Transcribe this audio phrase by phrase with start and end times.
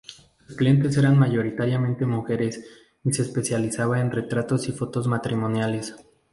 [0.47, 2.65] Sus clientes eran mayoritariamente mujeres
[3.03, 5.95] y se especializaba en retratos y fotos matrimoniales.